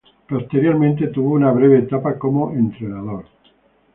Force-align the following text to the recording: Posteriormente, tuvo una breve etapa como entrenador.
Posteriormente, 0.27 1.09
tuvo 1.09 1.35
una 1.35 1.51
breve 1.51 1.77
etapa 1.77 2.17
como 2.17 2.53
entrenador. 2.53 3.25